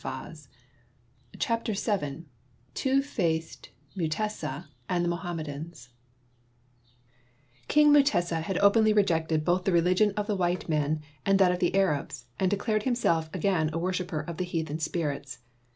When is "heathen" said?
14.43-14.79